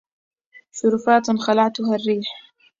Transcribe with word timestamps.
شرفاتٍ 0.79 1.27
خلعتها 1.45 1.95
الريحُ.. 1.95 2.27